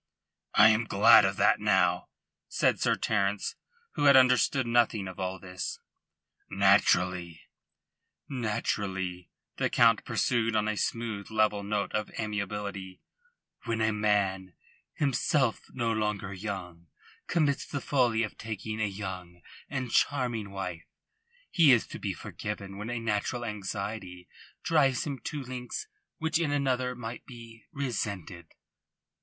[0.55, 2.09] "I am glad of that now,"
[2.49, 3.55] said Sir Terence,
[3.91, 5.77] who had understood nothing of all this.
[6.49, 7.43] "Naturally,"
[8.27, 13.03] the Count pursued on a smooth, level note of amiability,
[13.65, 14.53] "when a man,
[14.95, 16.87] himself no longer young,
[17.27, 20.87] commits the folly of taking a young and charming wife,
[21.51, 24.27] he is to be forgiven when a natural anxiety
[24.63, 25.85] drives him to lengths
[26.17, 28.47] which in another might be resented."